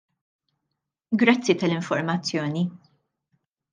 [1.23, 2.65] Grazzi tal-informazzjoni.